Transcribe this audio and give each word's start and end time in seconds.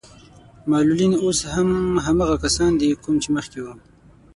معلولين 0.71 1.13
اوس 1.23 1.39
هم 1.53 1.69
هماغه 2.05 2.35
کسان 2.43 2.71
دي 2.79 2.89
کوم 3.03 3.15
چې 3.23 3.29
مخکې 3.37 3.59
وو. 3.63 3.73